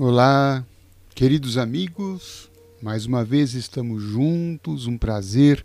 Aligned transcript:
Olá, 0.00 0.64
queridos 1.12 1.58
amigos, 1.58 2.48
mais 2.80 3.04
uma 3.04 3.24
vez 3.24 3.54
estamos 3.54 4.00
juntos, 4.00 4.86
um 4.86 4.96
prazer 4.96 5.64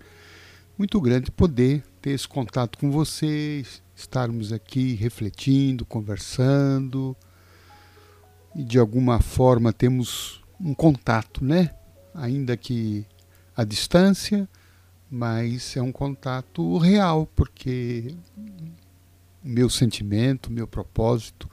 muito 0.75 0.99
grande 0.99 1.29
poder 1.29 1.83
ter 2.02 2.13
esse 2.13 2.27
contato 2.27 2.79
com 2.79 2.89
vocês, 2.89 3.83
estarmos 3.96 4.51
aqui 4.51 4.96
refletindo, 4.96 5.85
conversando. 5.85 7.15
E 8.55 8.64
de 8.64 8.79
alguma 8.79 9.21
forma 9.21 9.71
temos 9.71 10.43
um 10.59 10.73
contato, 10.73 11.45
né? 11.45 11.70
Ainda 12.15 12.57
que 12.57 13.05
à 13.55 13.63
distância, 13.63 14.50
mas 15.11 15.77
é 15.77 15.81
um 15.84 15.91
contato 15.91 16.79
real, 16.79 17.29
porque 17.36 18.15
o 19.45 19.47
meu 19.47 19.70
sentimento, 19.70 20.47
o 20.47 20.52
meu 20.52 20.65
propósito 20.65 21.47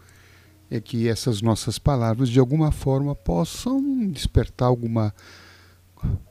é 0.70 0.80
que 0.80 1.08
essas 1.08 1.42
nossas 1.42 1.78
palavras 1.78 2.28
de 2.28 2.38
alguma 2.38 2.70
forma 2.70 3.14
possam 3.14 4.06
despertar 4.08 4.68
alguma 4.68 5.12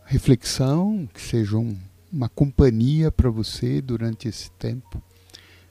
reflexão, 0.06 1.08
que 1.14 1.22
sejam 1.22 1.78
uma 2.12 2.30
companhia 2.30 3.12
para 3.12 3.30
você 3.30 3.82
durante 3.82 4.28
esse 4.28 4.50
tempo, 4.52 5.04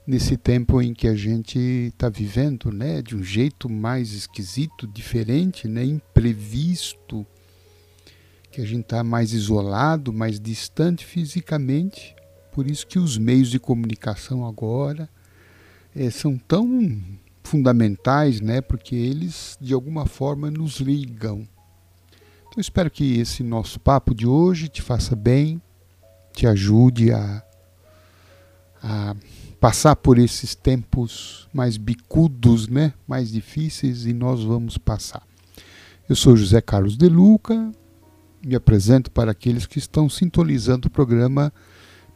nesse 0.06 0.36
tempo 0.36 0.80
em 0.80 0.94
que 0.94 1.08
a 1.08 1.14
gente 1.14 1.58
está 1.58 2.08
vivendo, 2.08 2.70
né, 2.70 3.02
de 3.02 3.16
um 3.16 3.22
jeito 3.22 3.68
mais 3.68 4.12
esquisito, 4.12 4.86
diferente, 4.86 5.66
né, 5.66 5.84
imprevisto, 5.84 7.26
que 8.50 8.60
a 8.60 8.64
gente 8.64 8.82
está 8.82 9.02
mais 9.02 9.32
isolado, 9.32 10.12
mais 10.12 10.38
distante 10.38 11.04
fisicamente. 11.04 12.14
Por 12.52 12.66
isso 12.66 12.86
que 12.86 12.98
os 12.98 13.18
meios 13.18 13.50
de 13.50 13.58
comunicação 13.58 14.46
agora 14.46 15.08
é, 15.94 16.10
são 16.10 16.38
tão 16.38 16.98
fundamentais, 17.48 18.40
né? 18.40 18.60
Porque 18.60 18.94
eles 18.94 19.56
de 19.60 19.72
alguma 19.72 20.06
forma 20.06 20.50
nos 20.50 20.80
ligam. 20.80 21.48
Então 22.48 22.60
espero 22.60 22.90
que 22.90 23.18
esse 23.18 23.42
nosso 23.42 23.80
papo 23.80 24.14
de 24.14 24.26
hoje 24.26 24.68
te 24.68 24.82
faça 24.82 25.16
bem, 25.16 25.60
te 26.32 26.46
ajude 26.46 27.12
a, 27.12 27.42
a 28.82 29.16
passar 29.58 29.96
por 29.96 30.18
esses 30.18 30.54
tempos 30.54 31.48
mais 31.52 31.76
bicudos, 31.76 32.68
né? 32.68 32.92
Mais 33.06 33.30
difíceis 33.30 34.04
e 34.06 34.12
nós 34.12 34.44
vamos 34.44 34.76
passar. 34.76 35.22
Eu 36.08 36.16
sou 36.16 36.36
José 36.36 36.60
Carlos 36.60 36.96
De 36.96 37.08
Luca, 37.08 37.72
me 38.44 38.54
apresento 38.54 39.10
para 39.10 39.32
aqueles 39.32 39.66
que 39.66 39.78
estão 39.78 40.08
sintonizando 40.08 40.88
o 40.88 40.90
programa 40.90 41.52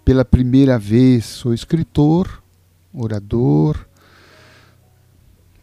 pela 0.05 0.25
primeira 0.25 0.79
vez. 0.79 1.25
Sou 1.25 1.53
escritor, 1.53 2.43
orador, 2.93 3.87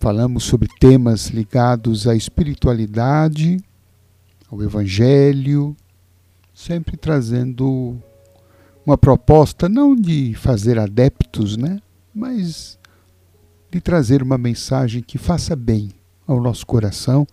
Falamos 0.02 0.46
sobre 0.46 0.70
temas 0.80 1.28
ligados 1.28 2.08
à 2.08 2.16
espiritualidade, 2.16 3.62
ao 4.50 4.64
Evangelho, 4.64 5.76
sempre 6.54 6.96
trazendo 6.96 7.98
uma 8.86 8.98
proposta 8.98 9.68
não 9.68 9.94
de 9.94 10.34
fazer 10.36 10.80
adeptos, 10.80 11.58
né? 11.58 11.82
mas 12.16 12.80
de 13.70 13.82
trazer 13.82 14.24
uma 14.24 14.38
mensagem 14.38 15.04
que 15.04 15.18
faça 15.18 15.54
bem 15.54 15.92
ao 16.26 16.40
nosso 16.40 16.66
coração, 16.66 17.28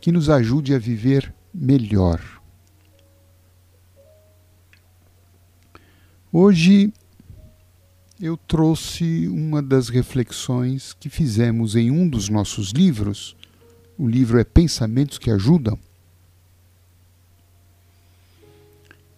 que 0.00 0.10
nos 0.10 0.30
ajude 0.30 0.74
a 0.74 0.78
viver 0.78 1.34
melhor. 1.52 2.22
Hoje 6.32 6.90
eu 8.20 8.36
trouxe 8.36 9.28
uma 9.28 9.62
das 9.62 9.88
reflexões 9.88 10.92
que 10.92 11.08
fizemos 11.08 11.76
em 11.76 11.90
um 11.90 12.08
dos 12.08 12.28
nossos 12.28 12.70
livros. 12.70 13.36
O 13.96 14.08
livro 14.08 14.40
é 14.40 14.44
Pensamentos 14.44 15.18
que 15.18 15.30
Ajudam. 15.30 15.78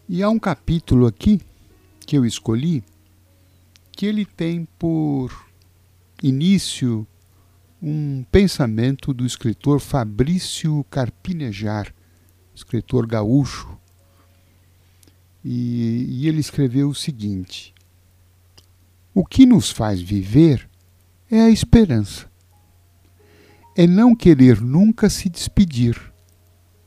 E 0.06 0.22
há 0.22 0.28
um 0.28 0.38
capítulo 0.38 1.06
aqui 1.06 1.40
que 2.06 2.16
eu 2.16 2.27
escolhi 2.27 2.84
que 3.92 4.05
ele 4.05 4.27
tem 4.27 4.66
por 4.78 5.30
início 6.22 7.06
um 7.83 8.22
pensamento 8.30 9.14
do 9.14 9.24
escritor 9.24 9.80
Fabrício 9.80 10.84
Carpinejar, 10.90 11.94
escritor 12.55 13.06
gaúcho. 13.06 13.78
E, 15.42 16.06
e 16.08 16.28
ele 16.28 16.40
escreveu 16.40 16.90
o 16.90 16.94
seguinte: 16.94 17.72
o 19.14 19.24
que 19.24 19.44
nos 19.44 19.70
faz 19.70 20.00
viver 20.00 20.68
é 21.30 21.40
a 21.42 21.50
esperança. 21.50 22.28
É 23.76 23.86
não 23.86 24.14
querer 24.14 24.60
nunca 24.60 25.08
se 25.08 25.28
despedir, 25.28 25.96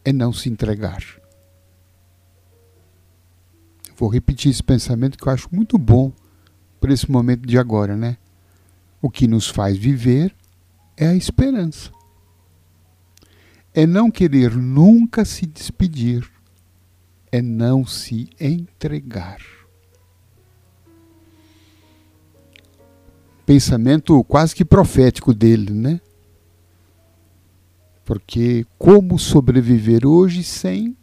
é 0.04 0.12
não 0.12 0.32
se 0.34 0.50
entregar. 0.50 1.04
Vou 3.96 4.10
repetir 4.10 4.52
esse 4.52 4.64
pensamento 4.64 5.18
que 5.18 5.28
eu 5.28 5.32
acho 5.32 5.48
muito 5.52 5.78
bom 5.78 6.12
para 6.80 6.94
esse 6.94 7.10
momento 7.10 7.48
de 7.48 7.58
agora, 7.58 7.96
né? 7.96 8.18
O 9.02 9.10
que 9.10 9.28
nos 9.28 9.48
faz 9.48 9.78
viver 9.78 10.36
é 10.98 11.08
a 11.08 11.16
esperança. 11.16 11.92
É 13.74 13.86
não 13.86 14.12
querer 14.12 14.56
nunca 14.56 15.26
se 15.26 15.46
despedir, 15.46 16.30
é 17.32 17.42
não 17.42 17.86
se 17.86 18.30
entregar. 18.40 19.40
Pensamento 23.46 24.24
quase 24.24 24.56
que 24.56 24.66
profético 24.66 25.34
dele, 25.34 25.72
né? 25.72 26.02
Porque 28.06 28.66
como 28.78 29.18
sobreviver 29.18 30.06
hoje 30.06 30.44
sem 30.44 30.96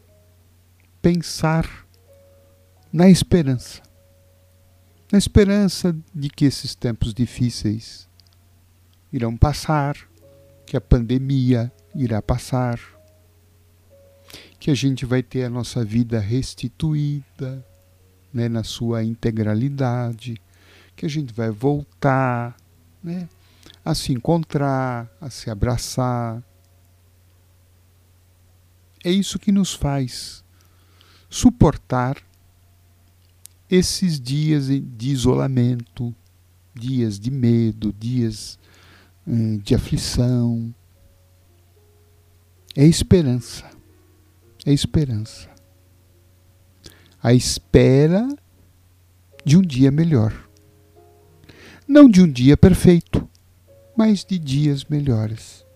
pensar 1.01 1.87
na 2.93 3.09
esperança? 3.09 3.83
Na 5.11 5.19
esperança 5.19 5.97
de 6.15 6.29
que 6.29 6.45
esses 6.45 6.75
tempos 6.75 7.13
difíceis 7.13 8.09
irão 9.13 9.37
passar, 9.37 9.97
que 10.67 10.77
a 10.77 10.81
pandemia 10.81 11.73
irá 11.95 12.23
passar, 12.23 12.79
que 14.59 14.71
a 14.71 14.75
gente 14.75 15.05
vai 15.05 15.23
ter 15.23 15.45
a 15.45 15.51
nossa 15.51 15.85
vida 15.85 16.21
restituída 16.21 17.65
né, 18.33 18.49
na 18.49 18.63
sua 18.63 19.03
integralidade 19.03 20.41
que 21.01 21.07
a 21.07 21.09
gente 21.09 21.33
vai 21.33 21.49
voltar 21.49 22.55
né, 23.03 23.27
a 23.83 23.95
se 23.95 24.13
encontrar, 24.13 25.11
a 25.19 25.31
se 25.31 25.49
abraçar. 25.49 26.45
É 29.03 29.11
isso 29.11 29.39
que 29.39 29.51
nos 29.51 29.73
faz 29.73 30.45
suportar 31.31 32.19
esses 33.71 34.21
dias 34.21 34.67
de 34.67 35.11
isolamento, 35.11 36.15
dias 36.75 37.19
de 37.19 37.31
medo, 37.31 37.95
dias 37.95 38.59
hum, 39.27 39.57
de 39.57 39.75
aflição. 39.75 40.75
É 42.77 42.85
esperança. 42.85 43.71
É 44.67 44.73
esperança. 44.75 45.49
A 47.23 47.33
espera 47.33 48.29
de 49.47 49.57
um 49.57 49.63
dia 49.63 49.91
melhor 49.91 50.50
não 51.91 52.09
de 52.09 52.23
um 52.23 52.31
dia 52.31 52.57
perfeito, 52.57 53.29
mas 53.97 54.25
de 54.25 54.39
dias 54.39 54.85
melhores. 54.85 55.67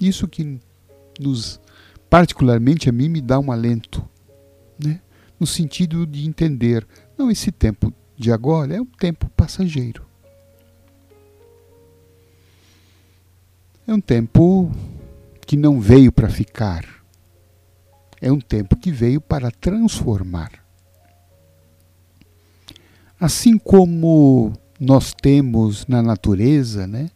Isso 0.00 0.26
que 0.26 0.58
nos, 1.20 1.60
particularmente 2.08 2.88
a 2.88 2.92
mim, 2.92 3.10
me 3.10 3.20
dá 3.20 3.38
um 3.38 3.52
alento, 3.52 4.02
né? 4.82 5.02
no 5.38 5.46
sentido 5.46 6.06
de 6.06 6.26
entender, 6.26 6.88
não, 7.16 7.30
esse 7.30 7.52
tempo 7.52 7.92
de 8.16 8.32
agora 8.32 8.74
é 8.74 8.80
um 8.80 8.86
tempo 8.86 9.28
passageiro. 9.36 10.02
É 13.86 13.92
um 13.92 14.00
tempo 14.00 14.72
que 15.46 15.58
não 15.58 15.78
veio 15.78 16.10
para 16.10 16.30
ficar. 16.30 16.86
É 18.18 18.32
um 18.32 18.40
tempo 18.40 18.76
que 18.76 18.90
veio 18.90 19.20
para 19.20 19.50
transformar. 19.50 20.67
Assim 23.20 23.58
como 23.58 24.52
nós 24.78 25.12
temos 25.12 25.86
na 25.86 26.02
natureza, 26.02 26.86
né, 26.86 27.10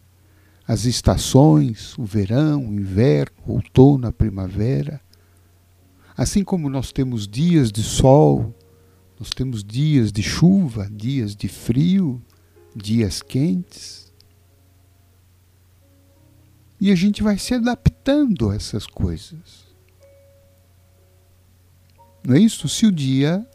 as 0.66 0.84
estações, 0.84 1.96
o 1.99 2.04
verão, 2.04 2.69
o 2.69 2.75
inverno, 2.75 3.37
o 3.46 3.52
outono, 3.52 4.08
a 4.08 4.12
primavera, 4.12 5.00
assim 6.16 6.43
como 6.43 6.69
nós 6.69 6.93
temos 6.93 7.28
dias 7.28 7.70
de 7.70 7.82
sol, 7.82 8.54
nós 9.19 9.31
temos 9.31 9.62
dias 9.62 10.10
de 10.10 10.22
chuva, 10.22 10.88
dias 10.90 11.37
de 11.37 11.46
frio, 11.46 12.20
dias 12.75 13.22
quentes. 13.22 14.12
E 16.81 16.90
a 16.90 16.96
gente 16.96 17.22
vai 17.22 17.38
se 17.38 17.54
adaptando 17.54 18.50
a 18.50 18.56
essas 18.56 18.87
coisas. 18.87 19.66
Não 22.25 22.34
é 22.34 22.40
isso? 22.40 22.69
Se 22.69 22.87
o 22.87 22.90
dia 22.90 23.46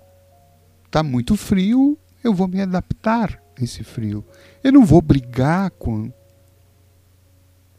está 0.85 1.03
muito 1.03 1.35
frio, 1.35 1.97
eu 2.23 2.33
vou 2.33 2.47
me 2.47 2.61
adaptar 2.61 3.41
a 3.57 3.63
esse 3.63 3.83
frio. 3.83 4.25
Eu 4.63 4.71
não 4.71 4.85
vou 4.85 5.01
brigar 5.01 5.71
com, 5.71 6.11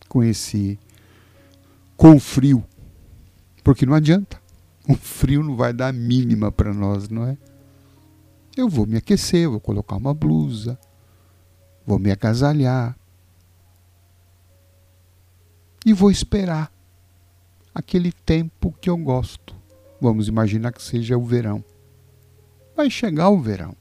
com 0.08 0.23
esse 0.23 0.79
com 1.96 2.17
o 2.17 2.20
frio. 2.20 2.64
Porque 3.62 3.85
não 3.85 3.94
adianta. 3.94 4.40
O 4.88 4.94
frio 4.94 5.43
não 5.43 5.56
vai 5.56 5.73
dar 5.73 5.88
a 5.88 5.93
mínima 5.93 6.50
para 6.50 6.73
nós, 6.73 7.08
não 7.08 7.26
é? 7.26 7.37
Eu 8.56 8.69
vou 8.69 8.87
me 8.87 8.96
aquecer, 8.96 9.49
vou 9.49 9.61
colocar 9.61 9.96
uma 9.96 10.14
blusa, 10.14 10.79
vou 11.87 11.99
me 11.99 12.11
agasalhar 12.11 12.96
e 15.85 15.93
vou 15.93 16.11
esperar 16.11 16.73
aquele 17.75 18.11
tempo 18.11 18.75
que 18.81 18.90
eu 18.90 18.96
gosto. 18.96 19.55
Vamos 20.00 20.29
imaginar 20.29 20.73
que 20.73 20.82
seja 20.82 21.17
o 21.17 21.25
verão. 21.25 21.62
Vai 22.76 22.90
chegar 22.90 23.29
o 23.29 23.40
verão. 23.40 23.76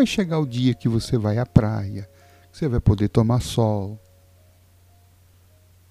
Vai 0.00 0.06
chegar 0.06 0.38
o 0.38 0.46
dia 0.46 0.72
que 0.72 0.88
você 0.88 1.18
vai 1.18 1.36
à 1.36 1.44
praia, 1.44 2.08
que 2.50 2.56
você 2.56 2.66
vai 2.66 2.80
poder 2.80 3.10
tomar 3.10 3.42
sol. 3.42 4.00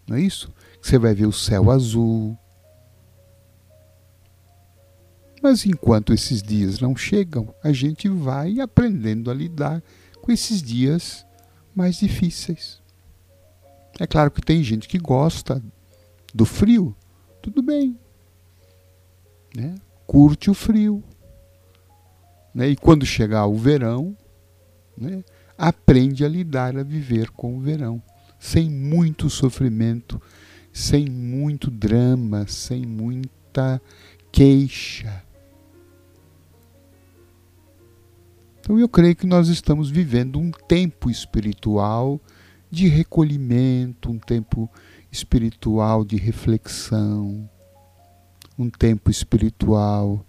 Não 0.07 0.17
é 0.17 0.21
isso? 0.21 0.51
Que 0.81 0.87
você 0.87 0.97
vai 0.97 1.13
ver 1.13 1.27
o 1.27 1.31
céu 1.31 1.69
azul. 1.69 2.35
Mas 5.43 5.63
enquanto 5.63 6.11
esses 6.11 6.41
dias 6.41 6.79
não 6.79 6.95
chegam, 6.95 7.53
a 7.63 7.71
gente 7.71 8.09
vai 8.09 8.59
aprendendo 8.59 9.29
a 9.29 9.33
lidar 9.35 9.79
com 10.23 10.31
esses 10.31 10.59
dias 10.59 11.23
mais 11.75 11.97
difíceis. 11.97 12.81
É 13.99 14.07
claro 14.07 14.31
que 14.31 14.41
tem 14.41 14.63
gente 14.63 14.87
que 14.87 14.97
gosta 14.97 15.61
do 16.33 16.47
frio, 16.47 16.95
tudo 17.43 17.61
bem. 17.61 17.95
Né? 19.55 19.75
Curte 20.07 20.49
o 20.49 20.55
frio. 20.55 21.03
Né? 22.53 22.69
E 22.69 22.75
quando 22.75 23.05
chegar 23.05 23.45
o 23.45 23.55
verão, 23.55 24.15
né? 24.97 25.23
aprende 25.57 26.23
a 26.23 26.27
lidar, 26.27 26.77
a 26.77 26.83
viver 26.83 27.29
com 27.31 27.57
o 27.57 27.59
verão, 27.59 28.01
sem 28.39 28.69
muito 28.69 29.29
sofrimento, 29.29 30.21
sem 30.71 31.09
muito 31.09 31.69
drama, 31.69 32.47
sem 32.47 32.85
muita 32.85 33.81
queixa. 34.31 35.23
Então 38.59 38.79
eu 38.79 38.87
creio 38.87 39.15
que 39.15 39.25
nós 39.25 39.47
estamos 39.47 39.89
vivendo 39.89 40.39
um 40.39 40.51
tempo 40.51 41.09
espiritual 41.09 42.21
de 42.69 42.87
recolhimento, 42.87 44.11
um 44.11 44.19
tempo 44.19 44.69
espiritual 45.11 46.05
de 46.05 46.17
reflexão, 46.17 47.49
um 48.57 48.69
tempo 48.69 49.09
espiritual 49.09 50.23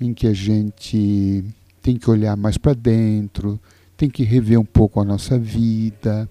em 0.00 0.14
que 0.14 0.26
a 0.26 0.32
gente 0.32 1.44
tem 1.82 1.96
que 1.96 2.10
olhar 2.10 2.36
mais 2.36 2.56
para 2.56 2.74
dentro, 2.74 3.60
tem 3.96 4.08
que 4.08 4.22
rever 4.22 4.58
um 4.58 4.64
pouco 4.64 5.00
a 5.00 5.04
nossa 5.04 5.38
vida, 5.38 6.28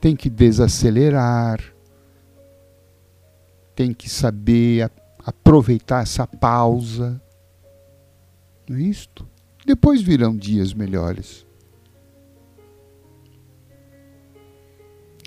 tem 0.00 0.14
que 0.14 0.30
desacelerar, 0.30 1.60
tem 3.74 3.92
que 3.92 4.08
saber 4.08 4.90
aproveitar 5.24 6.02
essa 6.02 6.26
pausa. 6.26 7.20
Não 8.68 8.76
é 8.76 8.82
isto? 8.82 9.26
Depois 9.66 10.00
virão 10.00 10.36
dias 10.36 10.72
melhores. 10.72 11.46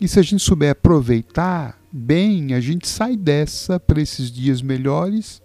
E 0.02 0.08
se 0.08 0.20
a 0.20 0.22
gente 0.22 0.44
souber 0.44 0.72
aproveitar 0.72 1.80
bem, 1.92 2.54
a 2.54 2.60
gente 2.60 2.88
sai 2.88 3.16
dessa 3.16 3.80
para 3.80 4.02
esses 4.02 4.30
dias 4.30 4.62
melhores 4.62 5.42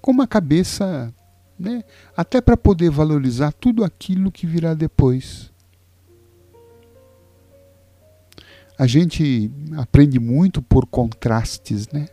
com 0.00 0.10
uma 0.10 0.26
cabeça, 0.26 1.12
né, 1.60 1.84
até 2.16 2.40
para 2.40 2.56
poder 2.56 2.90
valorizar 2.90 3.52
tudo 3.52 3.84
aquilo 3.84 4.32
que 4.32 4.46
virá 4.46 4.72
depois. 4.72 5.52
A 8.78 8.86
gente 8.86 9.50
aprende 9.76 10.18
muito 10.18 10.62
por 10.62 10.86
contrastes, 10.86 11.86
né? 11.88 12.08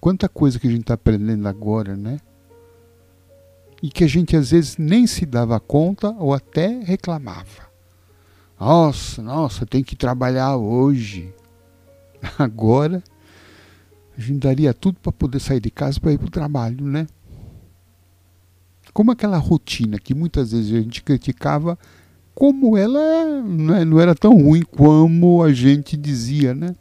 Quanta 0.00 0.30
coisa 0.30 0.58
que 0.58 0.66
a 0.66 0.70
gente 0.70 0.80
está 0.80 0.94
aprendendo 0.94 1.46
agora, 1.46 1.94
né? 1.94 2.18
E 3.82 3.90
que 3.90 4.02
a 4.02 4.08
gente 4.08 4.34
às 4.34 4.50
vezes 4.50 4.78
nem 4.78 5.06
se 5.06 5.26
dava 5.26 5.60
conta 5.60 6.08
ou 6.18 6.32
até 6.32 6.80
reclamava. 6.82 7.70
Nossa, 8.58 9.20
nossa, 9.20 9.66
tem 9.66 9.84
que 9.84 9.94
trabalhar 9.94 10.56
hoje. 10.56 11.34
Agora, 12.38 13.02
a 14.16 14.20
gente 14.20 14.38
daria 14.38 14.74
tudo 14.74 14.98
para 15.00 15.12
poder 15.12 15.40
sair 15.40 15.60
de 15.60 15.70
casa 15.70 16.00
para 16.00 16.12
ir 16.12 16.18
para 16.18 16.26
o 16.26 16.30
trabalho, 16.30 16.84
né? 16.84 17.06
Como 18.92 19.10
aquela 19.10 19.38
rotina 19.38 19.98
que 19.98 20.14
muitas 20.14 20.52
vezes 20.52 20.72
a 20.72 20.80
gente 20.80 21.02
criticava, 21.02 21.78
como 22.34 22.76
ela 22.76 23.42
né, 23.42 23.84
não 23.84 23.98
era 23.98 24.14
tão 24.14 24.36
ruim 24.36 24.62
como 24.62 25.42
a 25.42 25.52
gente 25.52 25.96
dizia, 25.96 26.54
né? 26.54 26.74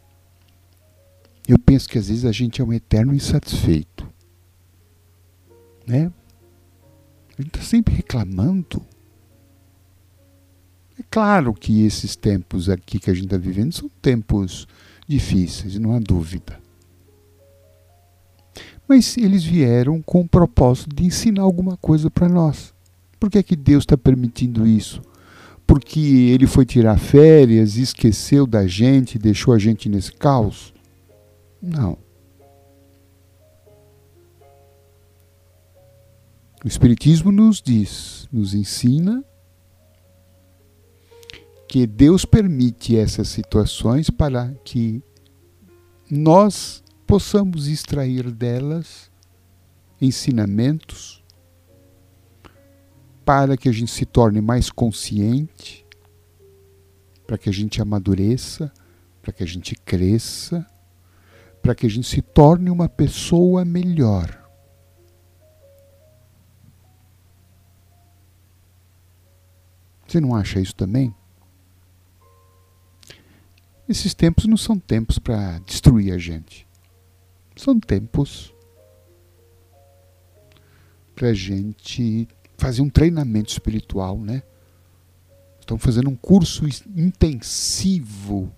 Eu 1.47 1.57
penso 1.57 1.87
que 1.87 1.97
às 1.97 2.09
vezes 2.09 2.25
a 2.25 2.31
gente 2.31 2.61
é 2.61 2.65
um 2.65 2.73
eterno 2.73 3.13
insatisfeito, 3.13 4.07
né? 5.87 6.11
A 7.37 7.41
gente 7.41 7.55
está 7.55 7.61
sempre 7.61 7.93
reclamando. 7.93 8.81
É 10.99 11.03
claro 11.09 11.53
que 11.53 11.83
esses 11.83 12.15
tempos 12.15 12.69
aqui 12.69 12.99
que 12.99 13.09
a 13.09 13.13
gente 13.13 13.25
está 13.25 13.37
vivendo 13.37 13.73
são 13.73 13.89
tempos 14.01 14.67
difíceis, 15.07 15.79
não 15.79 15.95
há 15.95 15.99
dúvida. 15.99 16.60
Mas 18.93 19.15
eles 19.15 19.41
vieram 19.41 20.01
com 20.01 20.19
o 20.19 20.27
propósito 20.27 20.93
de 20.93 21.05
ensinar 21.05 21.43
alguma 21.43 21.77
coisa 21.77 22.11
para 22.11 22.27
nós. 22.27 22.73
Por 23.17 23.31
que, 23.31 23.37
é 23.37 23.43
que 23.43 23.55
Deus 23.55 23.83
está 23.83 23.97
permitindo 23.97 24.67
isso? 24.67 25.01
Porque 25.65 25.97
ele 25.97 26.45
foi 26.45 26.65
tirar 26.65 26.99
férias, 26.99 27.77
esqueceu 27.77 28.45
da 28.45 28.67
gente, 28.67 29.17
deixou 29.17 29.53
a 29.53 29.57
gente 29.57 29.87
nesse 29.87 30.11
caos? 30.11 30.73
Não. 31.61 31.97
O 36.61 36.67
Espiritismo 36.67 37.31
nos 37.31 37.61
diz, 37.61 38.27
nos 38.29 38.53
ensina 38.53 39.23
que 41.65 41.87
Deus 41.87 42.25
permite 42.25 42.97
essas 42.97 43.29
situações 43.29 44.09
para 44.09 44.53
que 44.65 45.01
nós 46.09 46.80
possamos 47.11 47.67
extrair 47.67 48.31
delas 48.31 49.11
ensinamentos 49.99 51.21
para 53.25 53.57
que 53.57 53.67
a 53.67 53.71
gente 53.73 53.91
se 53.91 54.05
torne 54.05 54.39
mais 54.39 54.69
consciente, 54.69 55.85
para 57.27 57.37
que 57.37 57.49
a 57.49 57.51
gente 57.51 57.81
amadureça, 57.81 58.71
para 59.21 59.33
que 59.33 59.43
a 59.43 59.45
gente 59.45 59.75
cresça, 59.75 60.65
para 61.61 61.75
que 61.75 61.85
a 61.85 61.89
gente 61.89 62.07
se 62.07 62.21
torne 62.21 62.69
uma 62.69 62.87
pessoa 62.87 63.65
melhor. 63.65 64.49
Você 70.07 70.21
não 70.21 70.33
acha 70.33 70.61
isso 70.61 70.75
também? 70.75 71.13
Esses 73.89 74.13
tempos 74.13 74.45
não 74.45 74.55
são 74.55 74.79
tempos 74.79 75.19
para 75.19 75.59
destruir 75.59 76.13
a 76.13 76.17
gente. 76.17 76.70
São 77.55 77.79
tempos 77.79 78.53
para 81.15 81.29
a 81.29 81.33
gente 81.33 82.27
fazer 82.57 82.81
um 82.81 82.89
treinamento 82.89 83.51
espiritual, 83.51 84.17
né? 84.17 84.43
Estamos 85.59 85.83
fazendo 85.83 86.09
um 86.09 86.15
curso 86.15 86.65
intensivo 86.95 88.51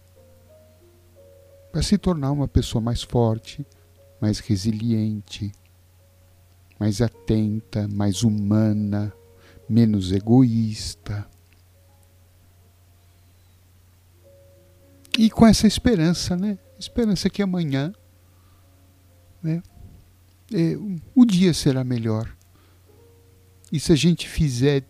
para 1.72 1.82
se 1.82 1.98
tornar 1.98 2.32
uma 2.32 2.48
pessoa 2.48 2.82
mais 2.82 3.02
forte, 3.02 3.66
mais 4.22 4.40
resiliente, 4.40 5.52
mais 6.80 7.02
atenta, 7.02 7.88
mais 7.88 8.24
humana, 8.24 9.14
menos 9.68 10.12
egoísta. 10.12 11.28
E 15.18 15.30
com 15.30 15.46
essa 15.46 15.68
esperança, 15.68 16.36
né? 16.36 16.58
Esperança 16.80 17.30
que 17.30 17.42
amanhã 17.42 17.94
né, 19.44 19.62
é, 20.54 20.78
o 21.14 21.26
dia 21.26 21.54
será 21.54 21.84
melhor. 21.84 22.34
E 23.72 23.80
se 23.80 23.92
a 23.92 23.96
gente 23.96 24.30
fizer 24.30 24.84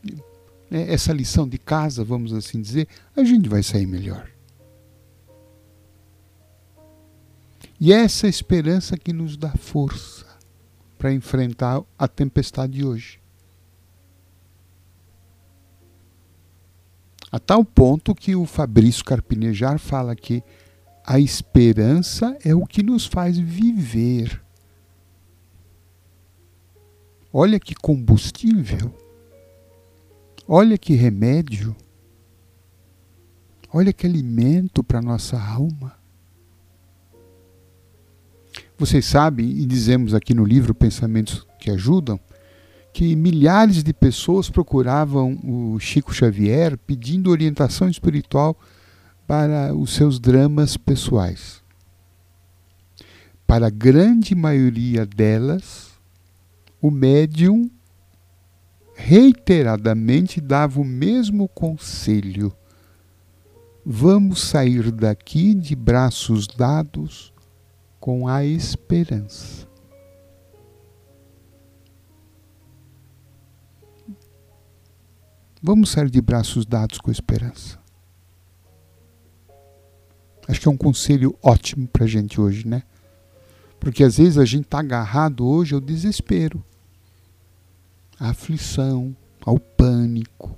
né, 0.70 0.92
essa 0.92 1.14
lição 1.14 1.48
de 1.48 1.58
casa, 1.58 2.04
vamos 2.04 2.34
assim 2.34 2.62
dizer, 2.62 2.88
a 3.16 3.24
gente 3.24 3.50
vai 3.50 3.64
sair 3.64 3.86
melhor. 3.86 4.30
E 7.80 7.92
é 7.92 7.98
essa 7.98 8.28
esperança 8.28 8.98
que 8.98 9.12
nos 9.12 9.36
dá 9.36 9.52
força 9.52 10.26
para 10.98 11.14
enfrentar 11.14 11.82
a 11.98 12.08
tempestade 12.08 12.74
de 12.74 12.86
hoje. 12.86 13.20
A 17.32 17.40
tal 17.40 17.66
ponto 17.66 18.14
que 18.14 18.36
o 18.36 18.46
Fabrício 18.46 19.04
Carpinejar 19.04 19.80
fala 19.80 20.16
que 20.16 20.44
a 21.06 21.20
esperança 21.20 22.38
é 22.46 22.54
o 22.54 22.66
que 22.66 22.84
nos 22.84 23.06
faz 23.06 23.38
viver. 23.38 24.43
Olha 27.36 27.60
que 27.60 27.74
combustível. 27.74 28.94
Olha 30.48 30.78
que 30.78 30.94
remédio. 30.94 31.76
Olha 33.74 33.92
que 33.92 34.06
alimento 34.06 34.84
para 34.84 35.02
nossa 35.02 35.42
alma. 35.42 35.96
Vocês 38.78 39.06
sabem, 39.06 39.50
e 39.50 39.66
dizemos 39.66 40.14
aqui 40.14 40.36
no 40.36 40.46
livro 40.46 40.76
Pensamentos 40.76 41.48
que 41.60 41.72
Ajudam, 41.72 42.20
que 42.94 43.16
milhares 43.16 43.84
de 43.84 43.94
pessoas 43.96 44.48
procuravam 44.48 45.40
o 45.44 45.80
Chico 45.80 46.14
Xavier 46.14 46.78
pedindo 46.78 47.32
orientação 47.32 47.90
espiritual 47.90 48.56
para 49.26 49.74
os 49.74 49.96
seus 49.96 50.20
dramas 50.20 50.78
pessoais. 50.78 51.64
Para 53.48 53.68
a 53.68 53.72
grande 53.72 54.36
maioria 54.36 55.04
delas, 55.04 55.93
o 56.84 56.92
médium 56.92 57.72
reiteradamente 58.94 60.42
dava 60.42 60.82
o 60.82 60.84
mesmo 60.84 61.48
conselho: 61.48 62.54
vamos 63.86 64.42
sair 64.42 64.92
daqui 64.92 65.54
de 65.54 65.78
braços 65.78 66.46
dados 66.46 67.34
com 68.02 68.28
a 68.28 68.44
esperança. 68.44 69.66
Vamos 75.62 75.92
sair 75.92 76.10
de 76.10 76.22
braços 76.22 76.66
dados 76.66 76.98
com 76.98 77.10
a 77.10 77.14
esperança. 77.14 77.80
Acho 80.50 80.60
que 80.60 80.68
é 80.68 80.72
um 80.72 80.76
conselho 80.76 81.34
ótimo 81.42 81.88
para 81.88 82.04
a 82.04 82.08
gente 82.08 82.42
hoje, 82.42 82.68
né? 82.68 82.84
Porque 83.80 84.04
às 84.04 84.18
vezes 84.18 84.38
a 84.38 84.44
gente 84.44 84.66
está 84.66 84.80
agarrado 84.80 85.48
hoje 85.48 85.74
ao 85.74 85.80
desespero, 85.80 86.62
à 88.24 88.30
aflição, 88.30 89.14
ao 89.46 89.60
pânico, 89.60 90.58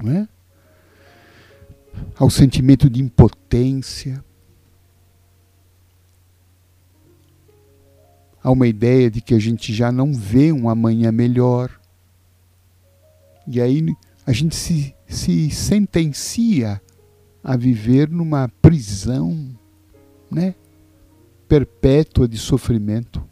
não 0.00 0.12
é? 0.12 0.28
ao 2.16 2.30
sentimento 2.30 2.88
de 2.88 3.02
impotência. 3.02 4.24
Há 8.40 8.52
uma 8.52 8.68
ideia 8.68 9.10
de 9.10 9.20
que 9.20 9.34
a 9.34 9.38
gente 9.40 9.74
já 9.74 9.90
não 9.90 10.14
vê 10.14 10.52
um 10.52 10.68
amanhã 10.68 11.10
melhor. 11.10 11.76
E 13.48 13.60
aí 13.60 13.84
a 14.24 14.32
gente 14.32 14.54
se, 14.54 14.94
se 15.08 15.50
sentencia 15.50 16.80
a 17.42 17.56
viver 17.56 18.08
numa 18.08 18.48
prisão 18.62 19.58
né, 20.30 20.54
perpétua 21.48 22.28
de 22.28 22.38
sofrimento. 22.38 23.28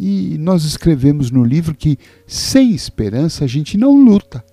E 0.00 0.38
nós 0.38 0.62
escrevemos 0.62 1.32
no 1.32 1.42
livro 1.42 1.74
que 1.74 1.98
sem 2.24 2.70
esperança 2.70 3.44
a 3.44 3.48
gente 3.48 3.76
não 3.76 4.00
luta. 4.00 4.44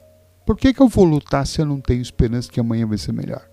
Por 0.44 0.58
que, 0.58 0.74
que 0.74 0.82
eu 0.82 0.88
vou 0.88 1.06
lutar 1.06 1.46
se 1.46 1.62
eu 1.62 1.68
não 1.68 1.80
tenho 1.80 2.02
esperança 2.02 2.52
que 2.52 2.60
amanhã 2.60 2.88
vai 2.88 2.98
ser 2.98 3.12
melhor? 3.12 3.48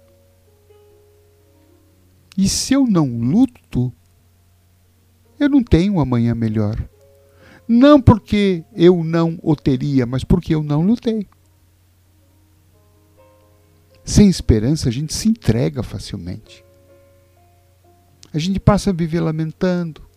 E 2.35 2.49
se 2.49 2.73
eu 2.73 2.87
não 2.87 3.21
luto, 3.21 3.93
eu 5.39 5.51
não 5.51 5.63
tenho 5.63 5.93
um 5.93 6.01
amanhã 6.01 6.35
melhor. 6.35 6.83
Não 7.69 8.01
porque 8.01 8.65
eu 8.75 9.05
não 9.05 9.39
o 9.43 9.55
teria, 9.55 10.07
mas 10.07 10.25
porque 10.25 10.55
eu 10.55 10.63
não 10.63 10.81
lutei. 10.81 11.29
Sem 14.03 14.31
esperança, 14.31 14.89
a 14.89 14.93
gente 14.93 15.13
se 15.13 15.29
entrega 15.29 15.83
facilmente. 15.83 16.65
A 18.33 18.39
gente 18.39 18.59
passa 18.59 18.89
a 18.89 18.95
viver 18.95 19.21
lamentando. 19.21 20.11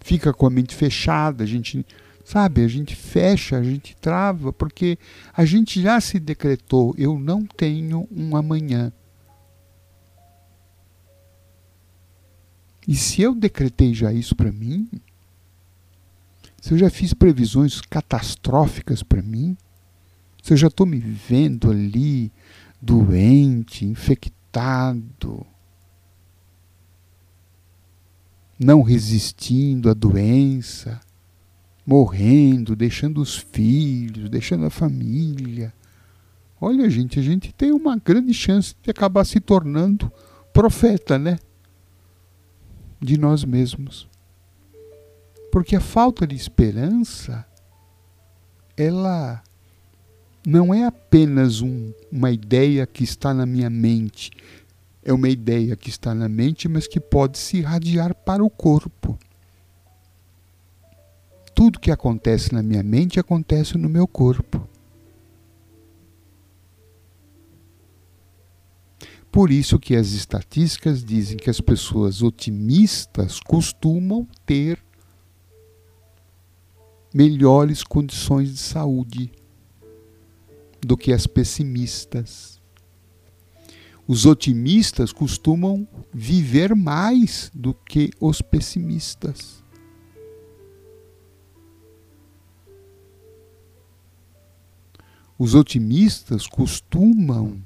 Fica 0.00 0.32
com 0.32 0.46
a 0.46 0.50
mente 0.50 0.74
fechada, 0.74 1.44
a 1.44 1.46
gente, 1.46 1.86
sabe, 2.24 2.64
a 2.64 2.68
gente 2.68 2.96
fecha, 2.96 3.58
a 3.58 3.62
gente 3.62 3.94
trava, 3.96 4.52
porque 4.52 4.98
a 5.36 5.44
gente 5.44 5.80
já 5.80 6.00
se 6.00 6.18
decretou: 6.18 6.94
eu 6.98 7.18
não 7.18 7.44
tenho 7.44 8.08
um 8.10 8.34
amanhã. 8.36 8.92
E 12.88 12.96
se 12.96 13.22
eu 13.22 13.34
decretei 13.34 13.94
já 13.94 14.12
isso 14.12 14.34
para 14.34 14.50
mim, 14.50 14.88
se 16.60 16.72
eu 16.72 16.78
já 16.78 16.90
fiz 16.90 17.14
previsões 17.14 17.80
catastróficas 17.80 19.02
para 19.02 19.22
mim, 19.22 19.56
se 20.42 20.52
eu 20.52 20.56
já 20.56 20.66
estou 20.68 20.86
me 20.86 20.98
vendo 20.98 21.70
ali 21.70 22.32
doente, 22.80 23.84
infectado, 23.84 25.46
não 28.60 28.82
resistindo 28.82 29.88
à 29.88 29.94
doença, 29.94 31.00
morrendo, 31.86 32.76
deixando 32.76 33.20
os 33.20 33.36
filhos, 33.36 34.28
deixando 34.28 34.66
a 34.66 34.70
família. 34.70 35.72
Olha, 36.60 36.88
gente, 36.90 37.18
a 37.18 37.22
gente 37.22 37.52
tem 37.54 37.72
uma 37.72 37.96
grande 37.96 38.34
chance 38.34 38.74
de 38.82 38.90
acabar 38.90 39.24
se 39.24 39.40
tornando 39.40 40.12
profeta, 40.52 41.18
né? 41.18 41.38
de 43.00 43.18
nós 43.18 43.44
mesmos. 43.44 44.08
Porque 45.50 45.74
a 45.74 45.80
falta 45.80 46.26
de 46.26 46.36
esperança, 46.36 47.44
ela 48.76 49.42
não 50.46 50.72
é 50.72 50.84
apenas 50.84 51.60
um, 51.60 51.92
uma 52.12 52.30
ideia 52.30 52.86
que 52.86 53.02
está 53.02 53.32
na 53.32 53.46
minha 53.46 53.70
mente, 53.70 54.30
é 55.02 55.12
uma 55.12 55.28
ideia 55.28 55.76
que 55.76 55.88
está 55.88 56.14
na 56.14 56.28
mente, 56.28 56.68
mas 56.68 56.86
que 56.86 57.00
pode 57.00 57.38
se 57.38 57.58
irradiar 57.58 58.14
para 58.14 58.44
o 58.44 58.50
corpo. 58.50 59.18
Tudo 61.54 61.80
que 61.80 61.90
acontece 61.90 62.52
na 62.52 62.62
minha 62.62 62.82
mente 62.82 63.18
acontece 63.18 63.76
no 63.76 63.88
meu 63.88 64.06
corpo. 64.06 64.68
Por 69.32 69.50
isso 69.50 69.78
que 69.78 69.94
as 69.94 70.08
estatísticas 70.08 71.04
dizem 71.04 71.36
que 71.36 71.48
as 71.48 71.60
pessoas 71.60 72.20
otimistas 72.20 73.38
costumam 73.38 74.26
ter 74.44 74.82
melhores 77.14 77.84
condições 77.84 78.52
de 78.52 78.58
saúde 78.58 79.30
do 80.80 80.96
que 80.96 81.12
as 81.12 81.26
pessimistas. 81.26 82.59
Os 84.12 84.26
otimistas 84.26 85.12
costumam 85.12 85.86
viver 86.12 86.74
mais 86.74 87.48
do 87.54 87.72
que 87.72 88.10
os 88.18 88.42
pessimistas. 88.42 89.62
Os 95.38 95.54
otimistas 95.54 96.48
costumam 96.48 97.62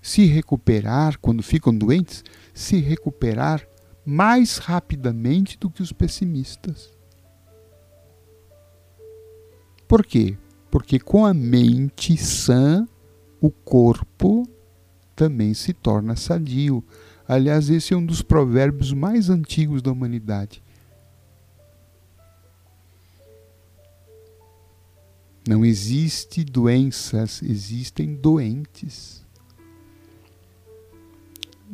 se 0.00 0.24
recuperar, 0.26 1.18
quando 1.18 1.42
ficam 1.42 1.76
doentes, 1.76 2.22
se 2.54 2.76
recuperar 2.76 3.66
mais 4.06 4.58
rapidamente 4.58 5.58
do 5.58 5.68
que 5.68 5.82
os 5.82 5.90
pessimistas. 5.90 6.96
Por 9.88 10.06
quê? 10.06 10.38
Porque 10.70 11.00
com 11.00 11.26
a 11.26 11.34
mente 11.34 12.16
sã, 12.16 12.86
o 13.44 13.50
corpo 13.50 14.48
também 15.14 15.52
se 15.52 15.74
torna 15.74 16.16
sadio. 16.16 16.82
Aliás, 17.28 17.68
esse 17.68 17.92
é 17.92 17.96
um 17.96 18.04
dos 18.04 18.22
provérbios 18.22 18.90
mais 18.90 19.28
antigos 19.28 19.82
da 19.82 19.92
humanidade. 19.92 20.62
Não 25.46 25.62
existe 25.62 26.42
doenças, 26.42 27.42
existem 27.42 28.14
doentes. 28.14 29.22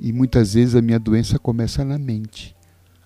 E 0.01 0.13
muitas 0.13 0.55
vezes 0.55 0.75
a 0.75 0.83
minha 0.83 0.99
doença 0.99 1.39
começa 1.39 1.85
na 1.85 1.99
mente. 1.99 2.57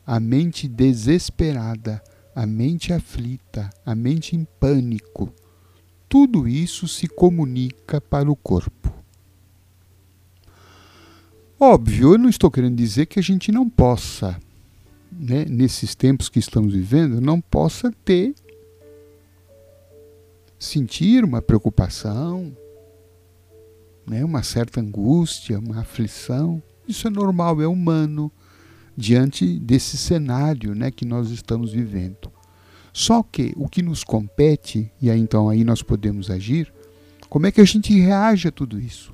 A 0.06 0.18
mente 0.18 0.66
desesperada, 0.66 2.02
a 2.34 2.46
mente 2.46 2.94
aflita, 2.94 3.68
a 3.84 3.94
mente 3.94 4.34
em 4.34 4.44
pânico. 4.58 5.30
Tudo 6.14 6.46
isso 6.46 6.86
se 6.86 7.08
comunica 7.08 8.00
para 8.00 8.30
o 8.30 8.36
corpo. 8.36 8.94
Óbvio, 11.58 12.12
eu 12.12 12.18
não 12.18 12.28
estou 12.28 12.52
querendo 12.52 12.76
dizer 12.76 13.06
que 13.06 13.18
a 13.18 13.22
gente 13.22 13.50
não 13.50 13.68
possa, 13.68 14.40
né, 15.10 15.44
nesses 15.44 15.92
tempos 15.96 16.28
que 16.28 16.38
estamos 16.38 16.72
vivendo, 16.72 17.20
não 17.20 17.40
possa 17.40 17.92
ter, 18.04 18.32
sentir 20.56 21.24
uma 21.24 21.42
preocupação, 21.42 22.56
né, 24.06 24.24
uma 24.24 24.44
certa 24.44 24.80
angústia, 24.80 25.58
uma 25.58 25.80
aflição. 25.80 26.62
Isso 26.86 27.08
é 27.08 27.10
normal, 27.10 27.60
é 27.60 27.66
humano 27.66 28.30
diante 28.96 29.58
desse 29.58 29.96
cenário 29.96 30.76
né, 30.76 30.92
que 30.92 31.04
nós 31.04 31.30
estamos 31.30 31.72
vivendo. 31.72 32.33
Só 32.96 33.24
que 33.24 33.52
o 33.56 33.68
que 33.68 33.82
nos 33.82 34.04
compete, 34.04 34.88
e 35.02 35.10
aí, 35.10 35.18
então 35.18 35.48
aí 35.48 35.64
nós 35.64 35.82
podemos 35.82 36.30
agir, 36.30 36.72
como 37.28 37.44
é 37.44 37.50
que 37.50 37.60
a 37.60 37.64
gente 37.64 37.92
reage 37.98 38.46
a 38.46 38.52
tudo 38.52 38.80
isso? 38.80 39.12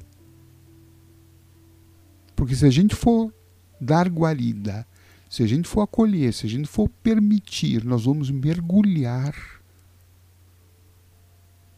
Porque 2.37 2.54
se 2.54 2.66
a 2.66 2.70
gente 2.70 2.94
for 2.94 3.32
dar 3.80 4.06
guarida, 4.10 4.87
se 5.30 5.42
a 5.42 5.46
gente 5.46 5.66
for 5.66 5.80
acolher, 5.80 6.34
se 6.34 6.44
a 6.44 6.49
gente 6.49 6.68
for 6.68 6.90
permitir, 7.02 7.82
nós 7.82 8.04
vamos 8.04 8.30
mergulhar 8.30 9.34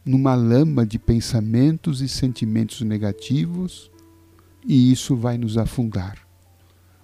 numa 0.05 0.35
lama 0.35 0.85
de 0.85 0.99
pensamentos 0.99 2.01
e 2.01 2.09
sentimentos 2.09 2.81
negativos 2.81 3.89
e 4.65 4.91
isso 4.91 5.15
vai 5.15 5.37
nos 5.37 5.57
afundar. 5.57 6.17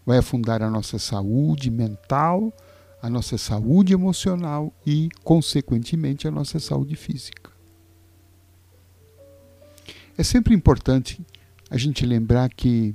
Vai 0.06 0.18
afundar 0.18 0.62
a 0.62 0.70
nossa 0.70 1.00
saúde 1.00 1.72
mental, 1.72 2.52
a 3.02 3.10
nossa 3.10 3.38
saúde 3.38 3.94
emocional 3.94 4.74
e, 4.86 5.10
consequentemente, 5.24 6.28
a 6.28 6.32
nossa 6.32 6.60
saúde 6.60 6.96
física. 6.96 7.52
É 10.18 10.24
sempre 10.24 10.54
importante 10.54 11.26
a 11.70 11.78
gente 11.78 12.06
lembrar 12.06 12.50
que 12.50 12.94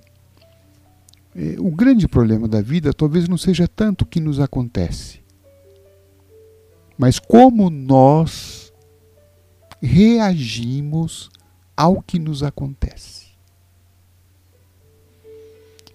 eh, 1.34 1.56
o 1.58 1.70
grande 1.70 2.06
problema 2.06 2.46
da 2.46 2.60
vida 2.60 2.92
talvez 2.92 3.28
não 3.28 3.38
seja 3.38 3.66
tanto 3.66 4.02
o 4.02 4.06
que 4.06 4.20
nos 4.20 4.40
acontece, 4.40 5.20
mas 6.98 7.18
como 7.18 7.70
nós 7.70 8.72
reagimos 9.80 11.30
ao 11.76 12.02
que 12.02 12.18
nos 12.18 12.42
acontece. 12.42 13.23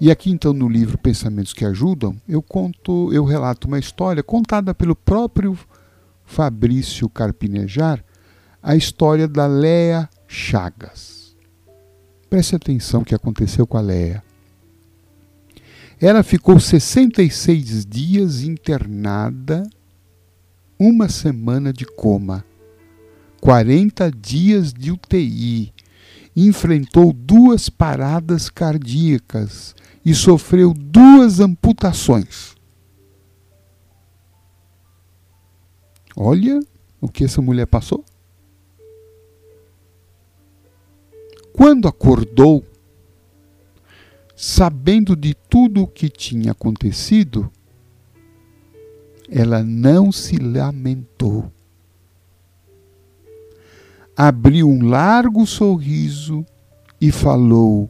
E 0.02 0.10
aqui 0.10 0.32
então 0.32 0.54
no 0.54 0.70
livro 0.70 0.98
Pensamentos 0.98 1.52
que 1.52 1.66
Ajudam, 1.66 2.16
eu 2.28 2.42
conto, 2.42 3.12
eu 3.12 3.26
relato 3.26 3.68
uma 3.68 3.78
história 3.78 4.24
contada 4.24 4.74
pelo 4.74 4.96
próprio 4.96 5.60
Fabrício 6.24 7.10
Carpinejar, 7.10 8.04
a 8.64 8.78
história 8.78 9.28
da 9.28 9.46
Léa 9.46 10.10
Chagas. 10.26 11.36
Preste 12.30 12.56
atenção 12.56 13.02
o 13.02 13.06
que 13.06 13.14
aconteceu 13.14 13.68
com 13.68 13.78
a 13.78 13.82
Léa. 13.82 14.24
Ela 16.00 16.24
ficou 16.24 16.58
66 16.62 17.86
dias 17.86 18.42
internada, 18.44 19.70
uma 20.80 21.10
semana 21.10 21.74
de 21.74 21.86
coma, 21.86 22.46
40 23.42 24.10
dias 24.12 24.72
de 24.72 24.92
UTI, 24.94 25.74
enfrentou 26.36 27.12
duas 27.12 27.70
paradas 27.70 28.50
cardíacas 28.50 29.76
e 30.06 30.14
sofreu 30.14 30.74
duas 30.74 31.40
amputações. 31.40 32.56
Olha 36.16 36.60
o 37.00 37.08
que 37.08 37.24
essa 37.24 37.42
mulher 37.42 37.66
passou. 37.66 38.04
Quando 41.54 41.88
acordou, 41.88 42.64
sabendo 44.36 45.16
de 45.16 45.34
tudo 45.34 45.84
o 45.84 45.88
que 45.88 46.10
tinha 46.10 46.52
acontecido, 46.52 47.52
ela 49.30 49.64
não 49.64 50.12
se 50.12 50.38
lamentou. 50.38 51.52
Abriu 54.22 54.68
um 54.68 54.86
largo 54.86 55.48
sorriso 55.48 56.46
e 57.00 57.10
falou: 57.10 57.90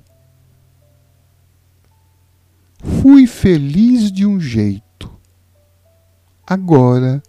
Fui 3.01 3.25
feliz 3.25 4.11
de 4.11 4.27
um 4.27 4.39
jeito. 4.39 5.11
Agora 6.45 7.23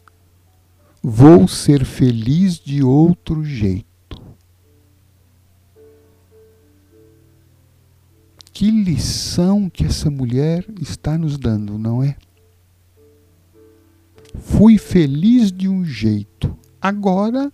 vou 1.02 1.48
ser 1.48 1.82
feliz 1.86 2.58
de 2.58 2.82
outro 2.82 3.42
jeito. 3.42 3.86
Que 8.52 8.70
lição 8.70 9.70
que 9.70 9.86
essa 9.86 10.10
mulher 10.10 10.66
está 10.78 11.16
nos 11.16 11.38
dando, 11.38 11.78
não 11.78 12.02
é? 12.02 12.18
Fui 14.34 14.76
feliz 14.76 15.50
de 15.50 15.70
um 15.70 15.86
jeito. 15.86 16.54
Agora 16.78 17.50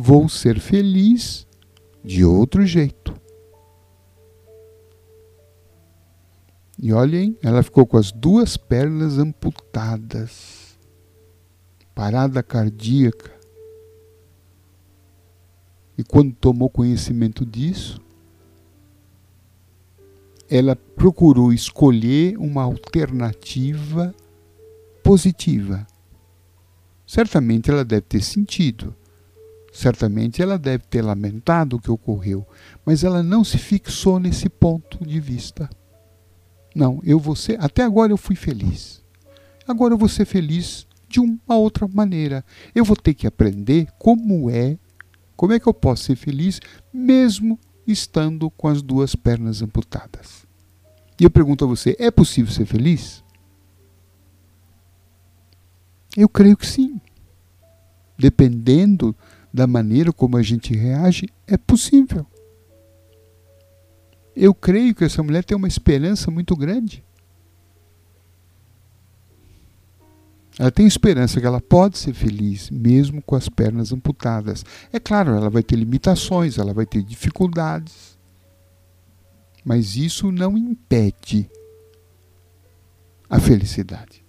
vou 0.00 0.28
ser 0.28 0.60
feliz 0.60 1.44
de 2.04 2.24
outro 2.24 2.64
jeito. 2.64 3.12
E 6.78 6.92
olhem, 6.92 7.36
ela 7.42 7.64
ficou 7.64 7.84
com 7.84 7.96
as 7.96 8.12
duas 8.12 8.56
pernas 8.56 9.18
amputadas, 9.18 10.78
parada 11.96 12.44
cardíaca. 12.44 13.32
E 15.96 16.04
quando 16.04 16.32
tomou 16.32 16.70
conhecimento 16.70 17.44
disso, 17.44 18.00
ela 20.48 20.76
procurou 20.76 21.52
escolher 21.52 22.38
uma 22.38 22.62
alternativa 22.62 24.14
positiva. 25.02 25.84
Certamente 27.04 27.68
ela 27.68 27.84
deve 27.84 28.02
ter 28.02 28.22
sentido, 28.22 28.94
certamente 29.78 30.42
ela 30.42 30.58
deve 30.58 30.82
ter 30.90 31.02
lamentado 31.02 31.76
o 31.76 31.80
que 31.80 31.88
ocorreu, 31.88 32.44
mas 32.84 33.04
ela 33.04 33.22
não 33.22 33.44
se 33.44 33.58
fixou 33.58 34.18
nesse 34.18 34.48
ponto 34.48 35.06
de 35.06 35.20
vista. 35.20 35.70
Não, 36.74 37.00
eu 37.04 37.16
vou 37.20 37.36
ser. 37.36 37.62
Até 37.62 37.84
agora 37.84 38.12
eu 38.12 38.16
fui 38.16 38.34
feliz. 38.34 39.04
Agora 39.68 39.94
eu 39.94 39.98
vou 39.98 40.08
ser 40.08 40.24
feliz 40.24 40.84
de 41.08 41.20
uma 41.20 41.56
outra 41.56 41.86
maneira. 41.86 42.44
Eu 42.74 42.84
vou 42.84 42.96
ter 42.96 43.14
que 43.14 43.24
aprender 43.24 43.86
como 44.00 44.50
é, 44.50 44.76
como 45.36 45.52
é 45.52 45.60
que 45.60 45.68
eu 45.68 45.74
posso 45.74 46.02
ser 46.02 46.16
feliz 46.16 46.60
mesmo 46.92 47.56
estando 47.86 48.50
com 48.50 48.66
as 48.66 48.82
duas 48.82 49.14
pernas 49.14 49.62
amputadas. 49.62 50.44
E 51.20 51.22
eu 51.22 51.30
pergunto 51.30 51.64
a 51.64 51.68
você: 51.68 51.94
é 52.00 52.10
possível 52.10 52.52
ser 52.52 52.66
feliz? 52.66 53.22
Eu 56.16 56.28
creio 56.28 56.56
que 56.56 56.66
sim. 56.66 57.00
Dependendo 58.18 59.14
da 59.52 59.66
maneira 59.66 60.12
como 60.12 60.36
a 60.36 60.42
gente 60.42 60.74
reage, 60.74 61.26
é 61.46 61.56
possível 61.56 62.26
eu 64.38 64.54
creio 64.54 64.94
que 64.94 65.04
essa 65.04 65.20
mulher 65.20 65.44
tem 65.44 65.56
uma 65.56 65.66
esperança 65.66 66.30
muito 66.30 66.54
grande. 66.54 67.02
Ela 70.56 70.70
tem 70.70 70.86
esperança 70.86 71.40
que 71.40 71.46
ela 71.46 71.60
pode 71.60 71.98
ser 71.98 72.14
feliz, 72.14 72.70
mesmo 72.70 73.20
com 73.20 73.34
as 73.34 73.48
pernas 73.48 73.92
amputadas. 73.92 74.64
É 74.92 75.00
claro, 75.00 75.34
ela 75.34 75.50
vai 75.50 75.62
ter 75.62 75.74
limitações, 75.74 76.56
ela 76.56 76.72
vai 76.72 76.86
ter 76.86 77.02
dificuldades. 77.02 78.16
Mas 79.64 79.96
isso 79.96 80.30
não 80.30 80.56
impede 80.56 81.50
a 83.28 83.40
felicidade. 83.40 84.24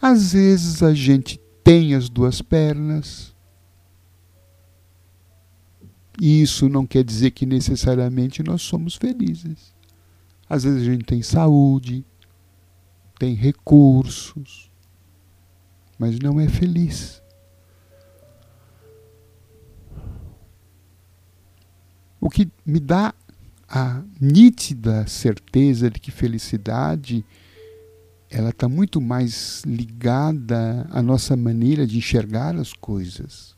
Às 0.00 0.32
vezes 0.32 0.82
a 0.82 0.94
gente 0.94 1.38
tem 1.62 1.94
as 1.94 2.08
duas 2.08 2.40
pernas, 2.40 3.34
e 6.20 6.42
isso 6.42 6.68
não 6.68 6.86
quer 6.86 7.02
dizer 7.02 7.30
que 7.30 7.46
necessariamente 7.46 8.42
nós 8.42 8.62
somos 8.62 8.94
felizes. 8.94 9.74
Às 10.48 10.64
vezes 10.64 10.82
a 10.82 10.84
gente 10.84 11.04
tem 11.04 11.22
saúde, 11.22 12.04
tem 13.18 13.34
recursos, 13.34 14.70
mas 15.98 16.18
não 16.18 16.40
é 16.40 16.48
feliz. 16.48 17.22
O 22.20 22.28
que 22.28 22.50
me 22.66 22.80
dá 22.80 23.14
a 23.68 24.02
nítida 24.20 25.06
certeza 25.06 25.90
de 25.90 26.00
que 26.00 26.10
felicidade 26.10 27.24
ela 28.30 28.50
está 28.50 28.68
muito 28.68 29.00
mais 29.00 29.64
ligada 29.66 30.86
à 30.90 31.02
nossa 31.02 31.36
maneira 31.36 31.84
de 31.84 31.98
enxergar 31.98 32.54
as 32.54 32.72
coisas. 32.72 33.56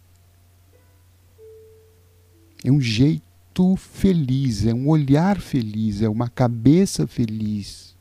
É 2.64 2.72
um 2.72 2.80
jeito 2.80 3.76
feliz, 3.76 4.64
é 4.64 4.72
um 4.72 4.88
olhar 4.88 5.38
feliz, 5.38 6.00
é 6.00 6.08
uma 6.08 6.26
cabeça 6.26 7.06
feliz. 7.06 7.94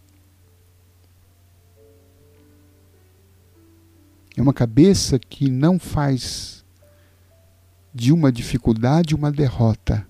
É 4.37 4.41
uma 4.41 4.53
cabeça 4.53 5.19
que 5.19 5.49
não 5.49 5.77
faz 5.77 6.63
de 7.93 8.13
uma 8.13 8.31
dificuldade 8.31 9.13
uma 9.13 9.29
derrota. 9.29 10.07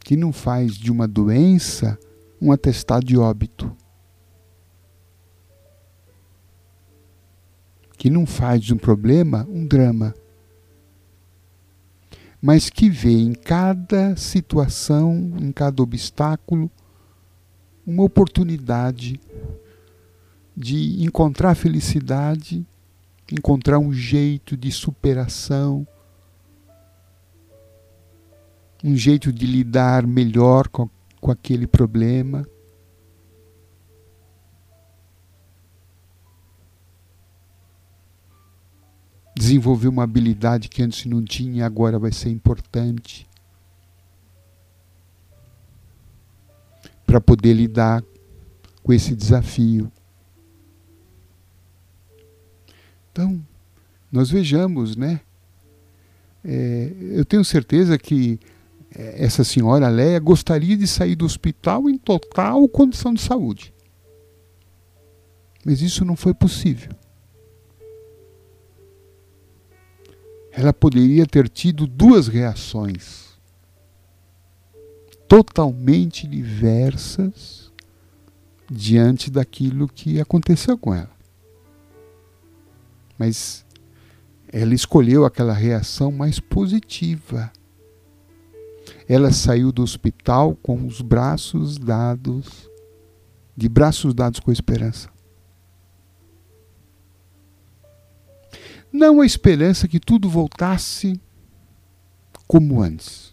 Que 0.00 0.16
não 0.16 0.32
faz 0.32 0.74
de 0.78 0.90
uma 0.90 1.06
doença 1.06 1.98
um 2.42 2.52
atestado 2.52 3.06
de 3.06 3.16
óbito. 3.16 3.74
Que 7.96 8.10
não 8.10 8.26
faz 8.26 8.62
de 8.62 8.74
um 8.74 8.78
problema 8.78 9.46
um 9.48 9.66
drama 9.66 10.12
mas 12.42 12.68
que 12.68 12.90
vê 12.90 13.12
em 13.12 13.32
cada 13.32 14.16
situação, 14.16 15.32
em 15.40 15.52
cada 15.52 15.80
obstáculo, 15.80 16.68
uma 17.86 18.02
oportunidade 18.02 19.20
de 20.56 21.04
encontrar 21.04 21.54
felicidade, 21.54 22.66
encontrar 23.30 23.78
um 23.78 23.92
jeito 23.92 24.56
de 24.56 24.72
superação, 24.72 25.86
um 28.82 28.96
jeito 28.96 29.32
de 29.32 29.46
lidar 29.46 30.04
melhor 30.04 30.66
com, 30.66 30.90
com 31.22 31.30
aquele 31.30 31.66
problema. 31.66 32.44
desenvolver 39.34 39.88
uma 39.88 40.04
habilidade 40.04 40.68
que 40.68 40.82
antes 40.82 41.06
não 41.06 41.24
tinha 41.24 41.60
e 41.60 41.62
agora 41.62 41.98
vai 41.98 42.12
ser 42.12 42.28
importante. 42.28 43.26
Para 47.06 47.20
poder 47.20 47.54
lidar 47.54 48.04
com 48.82 48.92
esse 48.92 49.16
desafio. 49.16 49.90
Então, 53.10 53.44
nós 54.12 54.30
vejamos, 54.30 54.96
né? 54.96 55.20
É, 56.44 56.92
eu 57.12 57.24
tenho 57.24 57.44
certeza 57.44 57.98
que 57.98 58.38
essa 58.94 59.44
senhora 59.44 59.88
Leia 59.88 60.18
gostaria 60.18 60.76
de 60.76 60.86
sair 60.86 61.14
do 61.16 61.24
hospital 61.24 61.88
em 61.88 61.96
total 61.96 62.68
condição 62.68 63.14
de 63.14 63.20
saúde. 63.20 63.72
Mas 65.64 65.80
isso 65.80 66.04
não 66.04 66.16
foi 66.16 66.34
possível. 66.34 66.92
Ela 70.50 70.72
poderia 70.72 71.24
ter 71.26 71.48
tido 71.48 71.86
duas 71.86 72.28
reações 72.28 73.32
totalmente 75.26 76.26
diversas 76.26 77.72
diante 78.70 79.30
daquilo 79.30 79.88
que 79.88 80.20
aconteceu 80.20 80.76
com 80.76 80.94
ela. 80.94 81.10
Mas 83.16 83.64
ela 84.52 84.74
escolheu 84.74 85.24
aquela 85.24 85.54
reação 85.54 86.12
mais 86.12 86.38
positiva. 86.38 87.50
Ela 89.08 89.30
saiu 89.32 89.72
do 89.72 89.82
hospital 89.82 90.56
com 90.56 90.86
os 90.86 91.00
braços 91.00 91.78
dados, 91.78 92.70
de 93.56 93.68
braços 93.68 94.14
dados 94.14 94.40
com 94.40 94.50
esperança. 94.50 95.10
Não 98.92 99.20
a 99.20 99.26
esperança 99.26 99.88
que 99.88 99.98
tudo 99.98 100.28
voltasse 100.28 101.18
como 102.46 102.82
antes, 102.82 103.32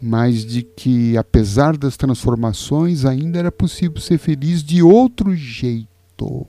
mas 0.00 0.44
de 0.44 0.62
que, 0.62 1.16
apesar 1.16 1.76
das 1.76 1.96
transformações, 1.96 3.04
ainda 3.04 3.38
era 3.38 3.50
possível 3.50 4.00
ser 4.00 4.18
feliz 4.18 4.62
de 4.62 4.82
outro 4.82 5.34
jeito. 5.34 6.46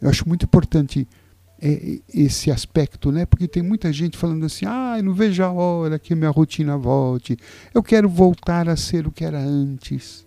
Eu 0.00 0.08
acho 0.08 0.26
muito 0.26 0.46
importante 0.46 1.06
esse 1.62 2.50
aspecto, 2.50 3.12
né? 3.12 3.26
Porque 3.26 3.46
tem 3.46 3.62
muita 3.62 3.92
gente 3.92 4.16
falando 4.16 4.46
assim: 4.46 4.64
ah, 4.66 4.94
eu 4.96 5.04
não 5.04 5.12
vejo 5.12 5.42
a 5.42 5.50
hora 5.50 5.98
que 5.98 6.14
minha 6.14 6.30
rotina 6.30 6.76
volte, 6.76 7.36
eu 7.74 7.82
quero 7.82 8.08
voltar 8.08 8.68
a 8.68 8.76
ser 8.76 9.06
o 9.06 9.12
que 9.12 9.24
era 9.24 9.38
antes. 9.38 10.26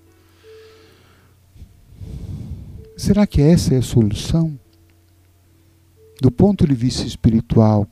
Será 2.96 3.26
que 3.26 3.42
essa 3.42 3.74
é 3.74 3.78
a 3.78 3.82
solução? 3.82 4.58
Do 6.22 6.32
ponto 6.32 6.66
de 6.68 6.76
vista 6.76 7.06
espiritual, 7.06 7.88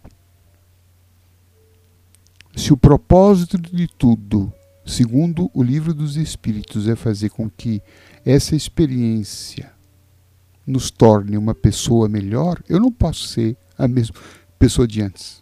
se 2.56 2.72
o 2.72 2.78
propósito 2.78 3.58
de 3.58 3.88
tudo, 3.88 4.54
segundo 4.86 5.50
o 5.54 5.64
livro 5.64 5.94
dos 5.94 6.16
Espíritos, 6.16 6.88
é 6.88 6.96
fazer 6.96 7.30
com 7.30 7.50
que 7.50 7.82
essa 8.24 8.56
experiência 8.56 9.72
nos 10.66 10.92
torne 10.92 11.38
uma 11.38 11.56
pessoa 11.56 12.08
melhor, 12.08 12.62
eu 12.70 12.80
não 12.80 12.92
posso 12.92 13.28
ser 13.28 13.58
a 13.78 13.88
mesma 13.88 14.16
pessoa 14.60 14.88
de 14.88 15.02
antes. 15.02 15.42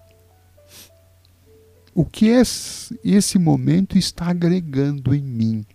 O 1.94 2.06
que 2.06 2.28
esse 2.28 3.38
momento 3.38 3.98
está 3.98 4.28
agregando 4.28 5.14
em 5.14 5.22
mim? 5.22 5.66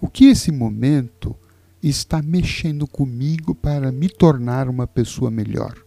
O 0.00 0.08
que 0.08 0.26
esse 0.26 0.52
momento 0.52 1.34
está 1.82 2.20
mexendo 2.20 2.86
comigo 2.86 3.54
para 3.54 3.90
me 3.90 4.08
tornar 4.08 4.68
uma 4.68 4.86
pessoa 4.86 5.30
melhor? 5.30 5.82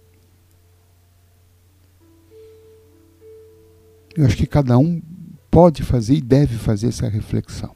Eu 4.15 4.25
acho 4.25 4.35
que 4.35 4.47
cada 4.47 4.77
um 4.77 5.01
pode 5.49 5.83
fazer 5.83 6.15
e 6.15 6.21
deve 6.21 6.57
fazer 6.57 6.87
essa 6.87 7.07
reflexão. 7.07 7.75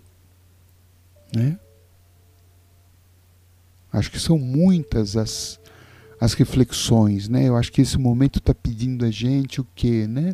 Né? 1.34 1.60
Acho 3.98 4.12
que 4.12 4.20
são 4.20 4.38
muitas 4.38 5.16
as, 5.16 5.60
as 6.20 6.34
reflexões, 6.34 7.30
né? 7.30 7.48
Eu 7.48 7.56
acho 7.56 7.72
que 7.72 7.82
esse 7.82 7.98
momento 7.98 8.40
está 8.40 8.54
pedindo 8.54 9.06
a 9.06 9.12
gente 9.12 9.62
o 9.62 9.68
quê, 9.76 10.08
né? 10.08 10.34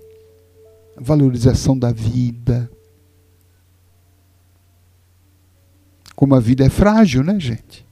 Valorização 0.98 1.78
da 1.78 1.92
vida, 1.92 2.70
Como 6.22 6.36
a 6.36 6.40
vida 6.40 6.64
é 6.64 6.70
frágil, 6.70 7.24
né, 7.24 7.40
gente? 7.40 7.84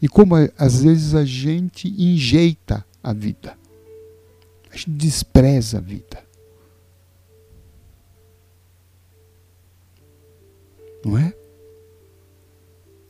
E 0.00 0.08
como 0.08 0.34
às 0.56 0.82
vezes 0.82 1.14
a 1.14 1.22
gente 1.22 1.86
enjeita 2.02 2.82
a 3.02 3.12
vida. 3.12 3.58
A 4.70 4.74
gente 4.74 4.92
despreza 4.92 5.76
a 5.76 5.80
vida. 5.82 6.24
Não 11.04 11.18
é? 11.18 11.34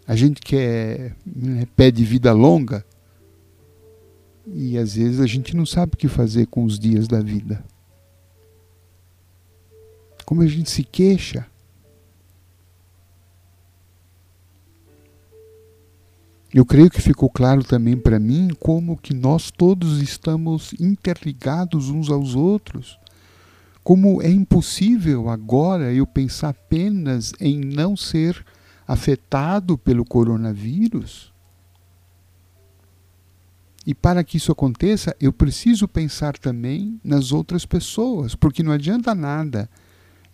A 0.08 0.16
gente 0.16 0.40
quer, 0.40 1.14
né, 1.24 1.68
pede 1.76 2.02
vida 2.04 2.32
longa 2.32 2.84
e 4.46 4.78
às 4.78 4.94
vezes 4.94 5.20
a 5.20 5.26
gente 5.26 5.54
não 5.54 5.66
sabe 5.66 5.92
o 5.94 5.96
que 5.96 6.08
fazer 6.08 6.46
com 6.46 6.64
os 6.64 6.78
dias 6.78 7.06
da 7.06 7.20
vida. 7.20 7.62
Como 10.24 10.42
a 10.42 10.46
gente 10.46 10.70
se 10.70 10.82
queixa 10.82 11.46
Eu 16.52 16.64
creio 16.64 16.88
que 16.88 17.02
ficou 17.02 17.28
claro 17.28 17.62
também 17.62 17.94
para 17.94 18.18
mim 18.18 18.48
como 18.58 18.96
que 18.96 19.12
nós 19.12 19.50
todos 19.50 20.00
estamos 20.00 20.72
interligados 20.80 21.90
uns 21.90 22.08
aos 22.08 22.34
outros. 22.34 22.98
Como 23.84 24.22
é 24.22 24.30
impossível 24.30 25.28
agora 25.28 25.92
eu 25.92 26.06
pensar 26.06 26.48
apenas 26.48 27.34
em 27.38 27.60
não 27.60 27.94
ser 27.94 28.42
afetado 28.88 29.79
pelo 29.79 30.05
coronavírus. 30.05 31.33
E 33.87 33.94
para 33.94 34.24
que 34.24 34.38
isso 34.38 34.51
aconteça, 34.51 35.14
eu 35.20 35.33
preciso 35.33 35.87
pensar 35.87 36.37
também 36.37 36.98
nas 37.05 37.31
outras 37.31 37.64
pessoas, 37.64 38.35
porque 38.35 38.62
não 38.62 38.72
adianta 38.72 39.14
nada 39.14 39.70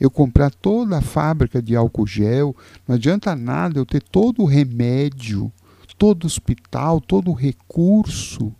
eu 0.01 0.11
comprar 0.11 0.51
toda 0.51 0.99
a 0.99 1.03
fábrica 1.03 1.61
de 1.61 1.77
álcool 1.77 2.07
gel, 2.07 2.57
não 2.87 2.95
adianta 2.95 3.37
nada 3.37 3.79
eu 3.79 3.87
ter 3.87 4.03
todo 4.03 4.43
o 4.43 4.47
remédio 4.47 5.53
todo 5.97 6.27
hospital, 6.27 7.01
todo 7.01 7.33
recurso 7.33 8.53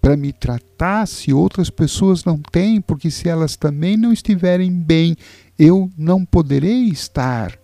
para 0.00 0.16
me 0.16 0.32
tratar 0.32 1.06
se 1.06 1.32
outras 1.32 1.70
pessoas 1.70 2.24
não 2.24 2.38
têm, 2.38 2.80
porque 2.80 3.10
se 3.10 3.28
elas 3.28 3.56
também 3.56 3.96
não 3.96 4.12
estiverem 4.12 4.70
bem, 4.70 5.16
eu 5.58 5.90
não 5.96 6.24
poderei 6.24 6.84
estar. 6.84 7.58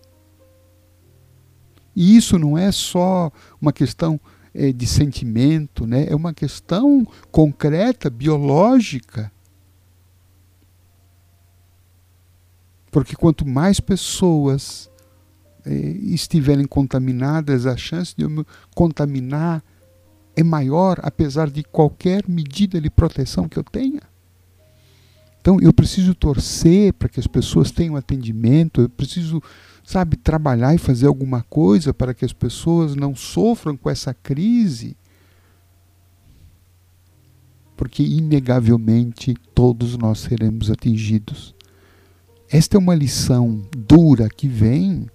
E 1.95 2.17
isso 2.17 2.39
não 2.39 2.57
é 2.57 2.73
só 2.73 3.31
uma 3.61 3.73
questão 3.73 4.21
é, 4.53 4.73
de 4.73 4.87
sentimento, 4.87 5.87
né? 5.87 6.07
é 6.09 6.15
uma 6.15 6.33
questão 6.33 7.07
concreta, 7.31 8.09
biológica. 8.11 9.31
Porque 12.91 13.17
quanto 13.17 13.47
mais 13.47 13.81
pessoas 13.81 14.89
eh, 15.67 15.97
estiverem 16.03 16.67
contaminadas, 16.67 17.67
a 17.67 17.77
chance 17.77 18.15
de 18.17 18.23
eu 18.23 18.31
me 18.31 18.45
contaminar 18.75 19.65
é 20.37 20.43
maior, 20.43 21.01
apesar 21.03 21.51
de 21.51 21.65
qualquer 21.65 22.29
medida 22.29 22.81
de 22.81 22.91
proteção 22.91 23.49
que 23.49 23.59
eu 23.59 23.65
tenha. 23.65 24.03
Então 25.41 25.59
eu 25.61 25.73
preciso 25.73 26.15
torcer 26.15 26.93
para 26.93 27.09
que 27.09 27.19
as 27.19 27.27
pessoas 27.27 27.71
tenham 27.71 27.97
atendimento, 27.97 28.83
eu 28.83 28.89
preciso, 28.89 29.43
sabe, 29.85 30.17
trabalhar 30.17 30.75
e 30.75 30.79
fazer 30.79 31.07
alguma 31.07 31.43
coisa 31.43 31.93
para 31.93 32.15
que 32.15 32.25
as 32.25 32.33
pessoas 32.33 32.97
não 32.97 33.15
sofram 33.15 33.77
com 33.77 33.91
essa 33.91 34.15
crise. 34.15 34.97
Porque 37.77 38.03
inegavelmente 38.03 39.35
todos 39.55 39.97
nós 39.97 40.21
seremos 40.21 40.71
atingidos. 40.71 41.55
Esta 42.49 42.77
é 42.77 42.79
uma 42.79 42.95
lição 42.95 43.63
dura 43.77 44.29
que 44.29 44.49
vem 44.49 45.11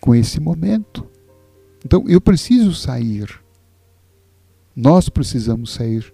com 0.00 0.14
esse 0.14 0.40
momento. 0.40 1.06
Então 1.84 2.04
eu 2.08 2.20
preciso 2.20 2.72
sair. 2.74 3.28
Nós 4.74 5.08
precisamos 5.08 5.72
sair 5.74 6.13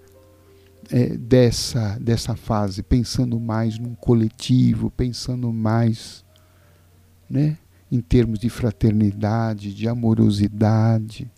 é, 0.91 1.17
dessa, 1.17 1.99
dessa 2.01 2.35
fase, 2.35 2.83
pensando 2.83 3.39
mais 3.39 3.79
num 3.79 3.95
coletivo, 3.95 4.91
pensando 4.91 5.53
mais 5.53 6.25
né, 7.29 7.57
em 7.91 8.01
termos 8.01 8.39
de 8.39 8.49
fraternidade, 8.49 9.73
de 9.73 9.89
amorosidade. 9.89 11.31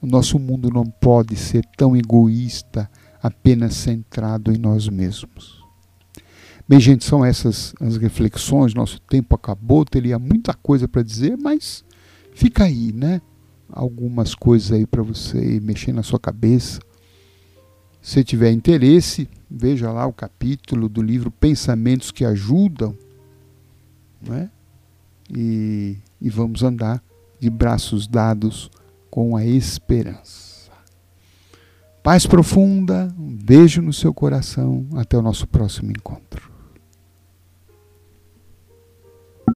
O 0.00 0.06
nosso 0.06 0.38
mundo 0.38 0.70
não 0.70 0.84
pode 0.84 1.36
ser 1.36 1.64
tão 1.76 1.96
egoísta, 1.96 2.90
apenas 3.22 3.74
centrado 3.74 4.52
em 4.52 4.58
nós 4.58 4.88
mesmos. 4.88 5.64
Bem, 6.66 6.80
gente, 6.80 7.04
são 7.04 7.24
essas 7.24 7.74
as 7.80 7.98
reflexões. 7.98 8.74
Nosso 8.74 8.98
tempo 9.00 9.34
acabou, 9.34 9.84
teria 9.84 10.18
muita 10.18 10.54
coisa 10.54 10.88
para 10.88 11.02
dizer, 11.02 11.36
mas 11.36 11.84
fica 12.34 12.64
aí, 12.64 12.92
né? 12.92 13.20
Algumas 13.68 14.34
coisas 14.34 14.72
aí 14.72 14.86
para 14.86 15.02
você 15.02 15.60
mexer 15.60 15.92
na 15.92 16.02
sua 16.02 16.18
cabeça. 16.18 16.80
Se 18.04 18.22
tiver 18.22 18.52
interesse, 18.52 19.26
veja 19.50 19.90
lá 19.90 20.06
o 20.06 20.12
capítulo 20.12 20.90
do 20.90 21.00
livro 21.00 21.30
Pensamentos 21.30 22.10
que 22.10 22.22
Ajudam, 22.22 22.94
né? 24.20 24.50
E, 25.34 25.96
e 26.20 26.28
vamos 26.28 26.62
andar 26.62 27.02
de 27.40 27.48
braços 27.48 28.06
dados 28.06 28.70
com 29.10 29.34
a 29.34 29.46
esperança. 29.46 30.70
Paz 32.02 32.26
profunda, 32.26 33.08
um 33.18 33.34
beijo 33.34 33.80
no 33.80 33.94
seu 33.94 34.12
coração. 34.12 34.86
Até 34.96 35.16
o 35.16 35.22
nosso 35.22 35.46
próximo 35.46 35.90
encontro. 35.90 36.53